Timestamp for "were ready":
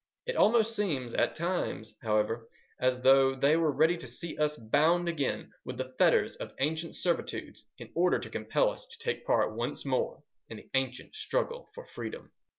3.55-3.97